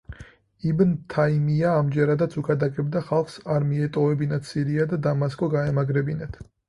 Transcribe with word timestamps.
იბნ 0.69 0.93
თაიმია 1.13 1.73
ამჯერადაც 1.81 2.37
უქადაგებდა 2.43 3.03
ხალხს, 3.09 3.35
არ 3.57 3.67
მიეტოვებინათ 3.75 4.51
სირია 4.53 4.89
და 4.95 5.01
დამასკო 5.09 5.51
გაემაგრებინათ. 5.57 6.43